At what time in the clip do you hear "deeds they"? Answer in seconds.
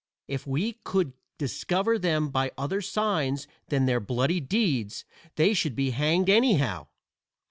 4.39-5.53